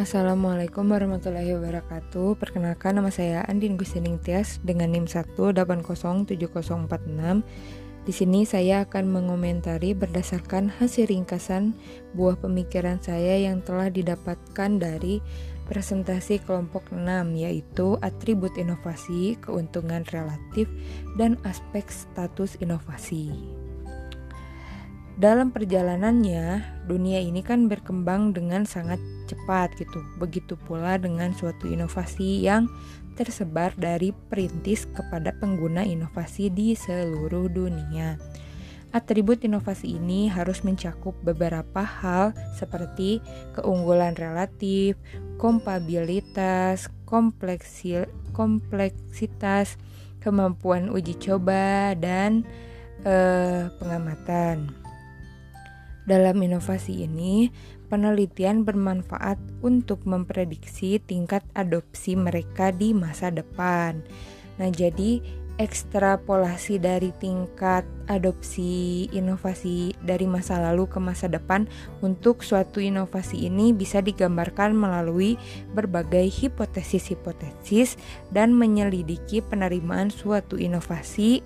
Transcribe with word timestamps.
Assalamualaikum 0.00 0.96
warahmatullahi 0.96 1.52
wabarakatuh 1.60 2.40
Perkenalkan 2.40 2.96
nama 2.96 3.12
saya 3.12 3.44
Andin 3.44 3.76
Gustining 3.76 4.16
Tias 4.16 4.56
dengan 4.64 4.96
NIM 4.96 5.04
1807046 5.04 6.40
Di 8.08 8.12
sini 8.16 8.48
saya 8.48 8.88
akan 8.88 9.04
mengomentari 9.12 9.92
berdasarkan 9.92 10.72
hasil 10.72 11.04
ringkasan 11.12 11.76
buah 12.16 12.40
pemikiran 12.40 12.96
saya 13.04 13.44
yang 13.44 13.60
telah 13.60 13.92
didapatkan 13.92 14.80
dari 14.80 15.20
presentasi 15.68 16.40
kelompok 16.48 16.88
6 16.96 17.36
yaitu 17.36 18.00
atribut 18.00 18.56
inovasi, 18.56 19.36
keuntungan 19.44 20.08
relatif, 20.16 20.64
dan 21.20 21.36
aspek 21.44 21.84
status 21.92 22.56
inovasi. 22.64 23.36
Dalam 25.20 25.52
perjalanannya, 25.52 26.64
dunia 26.88 27.20
ini 27.20 27.44
kan 27.44 27.68
berkembang 27.68 28.32
dengan 28.32 28.64
sangat 28.64 28.96
cepat 29.28 29.76
gitu. 29.76 30.00
Begitu 30.16 30.56
pula 30.56 30.96
dengan 30.96 31.36
suatu 31.36 31.68
inovasi 31.68 32.48
yang 32.48 32.64
tersebar 33.20 33.76
dari 33.76 34.16
perintis 34.32 34.88
kepada 34.88 35.36
pengguna 35.36 35.84
inovasi 35.84 36.48
di 36.48 36.72
seluruh 36.72 37.52
dunia. 37.52 38.16
Atribut 38.96 39.44
inovasi 39.44 40.00
ini 40.00 40.32
harus 40.32 40.64
mencakup 40.64 41.12
beberapa 41.20 41.84
hal 41.84 42.32
seperti 42.56 43.20
keunggulan 43.60 44.16
relatif, 44.16 44.96
kompabilitas, 45.36 46.88
kompleksitas, 48.32 49.76
kemampuan 50.24 50.88
uji 50.88 51.12
coba, 51.20 51.92
dan 51.92 52.48
eh, 53.04 53.68
pengamatan. 53.76 54.89
Dalam 56.08 56.40
inovasi 56.40 57.04
ini, 57.04 57.52
penelitian 57.92 58.64
bermanfaat 58.64 59.36
untuk 59.60 60.06
memprediksi 60.08 61.02
tingkat 61.02 61.44
adopsi 61.52 62.16
mereka 62.16 62.72
di 62.72 62.96
masa 62.96 63.28
depan. 63.28 64.00
Nah, 64.56 64.68
jadi 64.68 65.20
ekstrapolasi 65.60 66.80
dari 66.80 67.12
tingkat 67.20 67.84
adopsi 68.08 69.04
inovasi 69.12 69.92
dari 70.00 70.24
masa 70.24 70.56
lalu 70.56 70.88
ke 70.88 70.96
masa 70.96 71.28
depan 71.28 71.68
untuk 72.00 72.40
suatu 72.40 72.80
inovasi 72.80 73.44
ini 73.44 73.76
bisa 73.76 74.00
digambarkan 74.00 74.72
melalui 74.72 75.36
berbagai 75.76 76.32
hipotesis-hipotesis 76.32 78.00
dan 78.32 78.56
menyelidiki 78.56 79.44
penerimaan 79.44 80.08
suatu 80.08 80.56
inovasi 80.56 81.44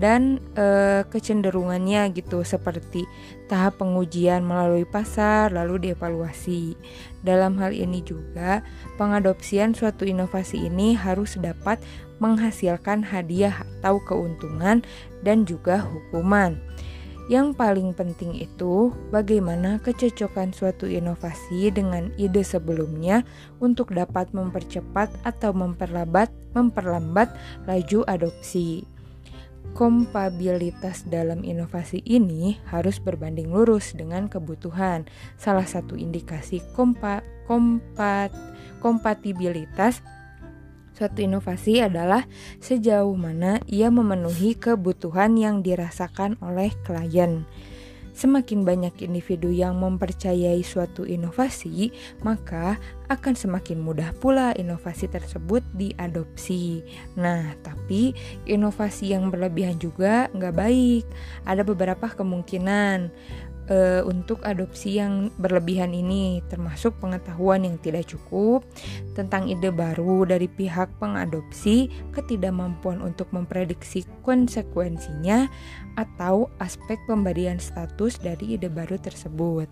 dan 0.00 0.40
e, 0.56 0.66
kecenderungannya 1.08 2.12
gitu 2.16 2.44
seperti 2.44 3.04
tahap 3.48 3.80
pengujian 3.80 4.40
melalui 4.44 4.88
pasar 4.88 5.52
lalu 5.52 5.90
dievaluasi. 5.90 6.76
Dalam 7.22 7.60
hal 7.60 7.76
ini 7.76 8.00
juga 8.02 8.64
pengadopsian 8.96 9.76
suatu 9.76 10.08
inovasi 10.08 10.66
ini 10.66 10.96
harus 10.96 11.36
dapat 11.36 11.78
menghasilkan 12.22 13.02
hadiah 13.02 13.66
atau 13.80 13.98
keuntungan 14.06 14.80
dan 15.20 15.44
juga 15.44 15.82
hukuman. 15.82 16.56
Yang 17.30 17.54
paling 17.54 17.94
penting 17.94 18.34
itu 18.34 18.90
bagaimana 19.14 19.78
kecocokan 19.78 20.50
suatu 20.50 20.90
inovasi 20.90 21.70
dengan 21.70 22.10
ide 22.18 22.42
sebelumnya 22.42 23.22
untuk 23.62 23.94
dapat 23.94 24.34
mempercepat 24.34 25.08
atau 25.22 25.54
memperlambat 25.54 26.34
memperlambat 26.52 27.30
laju 27.70 28.02
adopsi. 28.10 28.91
Kompabilitas 29.72 31.08
dalam 31.08 31.40
inovasi 31.48 32.04
ini 32.04 32.60
harus 32.68 33.00
berbanding 33.00 33.48
lurus 33.48 33.96
dengan 33.96 34.28
kebutuhan. 34.28 35.08
Salah 35.40 35.64
satu 35.64 35.96
indikasi 35.96 36.60
kompa, 36.76 37.24
kompat, 37.48 38.30
kompatibilitas 38.84 40.04
suatu 40.92 41.24
inovasi 41.24 41.80
adalah 41.80 42.28
sejauh 42.60 43.16
mana 43.16 43.58
ia 43.64 43.88
memenuhi 43.88 44.54
kebutuhan 44.54 45.40
yang 45.40 45.64
dirasakan 45.64 46.36
oleh 46.44 46.70
klien. 46.84 47.48
Semakin 48.22 48.62
banyak 48.62 49.02
individu 49.02 49.50
yang 49.50 49.82
mempercayai 49.82 50.62
suatu 50.62 51.02
inovasi, 51.02 51.90
maka 52.22 52.78
akan 53.10 53.34
semakin 53.34 53.82
mudah 53.82 54.14
pula 54.22 54.54
inovasi 54.54 55.10
tersebut 55.10 55.66
diadopsi. 55.74 56.86
Nah, 57.18 57.50
tapi 57.66 58.14
inovasi 58.46 59.10
yang 59.10 59.26
berlebihan 59.26 59.74
juga 59.82 60.30
nggak 60.38 60.54
baik. 60.54 61.04
Ada 61.50 61.66
beberapa 61.66 62.06
kemungkinan 62.14 63.10
e, 63.68 64.02
untuk 64.06 64.42
adopsi 64.42 64.98
yang 64.98 65.30
berlebihan 65.38 65.92
ini, 65.94 66.40
termasuk 66.48 66.96
pengetahuan 66.98 67.66
yang 67.66 67.76
tidak 67.82 68.10
cukup 68.10 68.64
tentang 69.14 69.50
ide 69.50 69.70
baru 69.70 70.24
dari 70.26 70.46
pihak 70.46 70.90
pengadopsi, 70.98 71.90
ketidakmampuan 72.14 73.02
untuk 73.02 73.30
memprediksi 73.30 74.06
konsekuensinya, 74.26 75.46
atau 76.00 76.48
aspek 76.58 76.96
pemberian 77.04 77.60
status 77.60 78.16
dari 78.18 78.56
ide 78.56 78.72
baru 78.72 78.96
tersebut. 78.96 79.68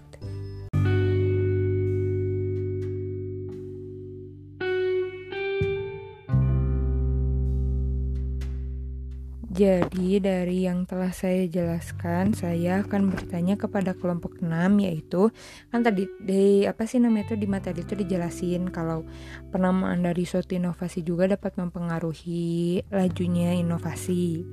Jadi 9.61 10.17
dari 10.25 10.65
yang 10.65 10.89
telah 10.89 11.13
saya 11.13 11.45
jelaskan, 11.45 12.33
saya 12.33 12.81
akan 12.81 13.13
bertanya 13.13 13.61
kepada 13.61 13.93
kelompok 13.93 14.41
6 14.41 14.49
yaitu 14.81 15.29
kan 15.69 15.85
tadi 15.85 16.09
di 16.17 16.65
apa 16.65 16.89
sih 16.89 16.97
namanya 16.97 17.29
itu 17.29 17.37
di 17.37 17.45
materi 17.45 17.85
itu 17.85 17.93
dijelasin 17.93 18.73
kalau 18.73 19.05
penamaan 19.53 20.01
dari 20.01 20.25
suatu 20.25 20.57
inovasi 20.57 21.05
juga 21.05 21.29
dapat 21.29 21.61
mempengaruhi 21.61 22.81
lajunya 22.89 23.53
inovasi. 23.61 24.49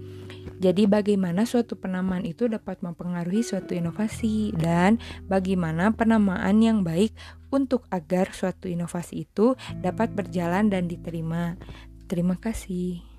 Jadi 0.59 0.83
bagaimana 0.91 1.47
suatu 1.47 1.79
penamaan 1.79 2.27
itu 2.27 2.51
dapat 2.51 2.83
mempengaruhi 2.83 3.47
suatu 3.47 3.79
inovasi 3.79 4.59
dan 4.59 4.99
bagaimana 5.31 5.95
penamaan 5.95 6.59
yang 6.59 6.83
baik 6.83 7.15
untuk 7.47 7.87
agar 7.95 8.35
suatu 8.35 8.67
inovasi 8.67 9.23
itu 9.23 9.55
dapat 9.79 10.11
berjalan 10.11 10.67
dan 10.67 10.91
diterima. 10.91 11.55
Terima 12.11 12.35
kasih. 12.35 13.16